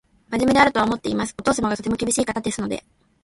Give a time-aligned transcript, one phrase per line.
[0.31, 1.35] 真面目であるとは思っています。
[1.37, 2.83] お父様がとても厳しい方ですので